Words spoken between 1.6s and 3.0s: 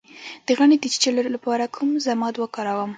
کوم ضماد وکاروم؟